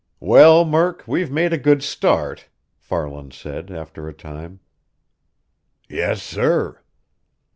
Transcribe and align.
"Well, 0.19 0.65
Murk, 0.65 1.03
we've 1.05 1.29
made 1.29 1.53
a 1.53 1.59
good 1.59 1.83
start," 1.83 2.47
Farland 2.79 3.33
said, 3.33 3.69
after 3.69 4.07
a 4.09 4.13
time. 4.15 4.59
"Yes, 5.89 6.23
sir." 6.23 6.81